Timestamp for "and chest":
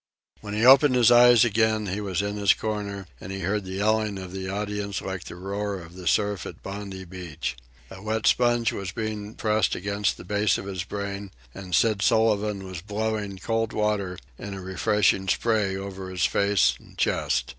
16.79-17.49